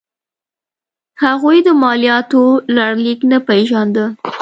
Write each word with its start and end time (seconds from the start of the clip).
هغوی 1.23 1.57
د 1.67 1.69
مالوماتو 1.83 2.43
لړلیک 2.75 3.19
نه 3.31 3.37
پېژانده. 3.47 4.05